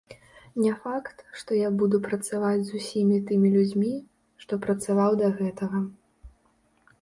Не 0.61 0.69
факт, 0.83 1.19
што 1.41 1.57
я 1.59 1.69
буду 1.81 1.99
працаваць 2.07 2.63
з 2.69 2.73
усімі 2.79 3.19
тымі 3.33 3.53
людзьмі, 3.57 3.93
што 4.45 4.53
працаваў 4.65 5.11
да 5.21 5.27
гэтага. 5.43 5.79